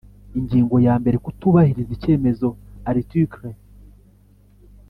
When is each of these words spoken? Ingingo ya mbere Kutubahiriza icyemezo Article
Ingingo 0.39 0.75
ya 0.85 0.95
mbere 1.01 1.17
Kutubahiriza 1.25 1.91
icyemezo 1.97 2.47
Article 2.89 3.49